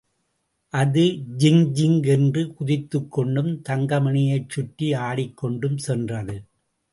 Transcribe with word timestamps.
அது 0.73 1.03
ஜிங்ஜிங் 1.37 1.99
என்று 2.07 2.41
குதித்துக்கொண்டும் 2.59 3.51
தங்கமணியைச் 3.69 4.49
சுற்றி 4.49 4.93
ஆடிக்கொண்டும் 5.01 5.77
சென்றது. 5.77 6.37